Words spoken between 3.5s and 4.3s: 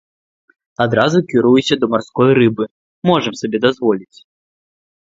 дазволіць!